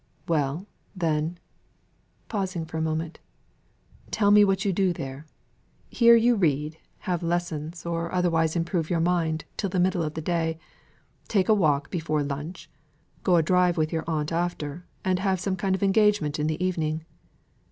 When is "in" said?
16.39-16.47